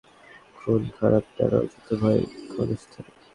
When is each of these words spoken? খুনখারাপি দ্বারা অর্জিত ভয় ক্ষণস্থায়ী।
খুনখারাপি 0.57 1.31
দ্বারা 1.35 1.57
অর্জিত 1.61 1.87
ভয় 2.01 2.21
ক্ষণস্থায়ী। 2.51 3.09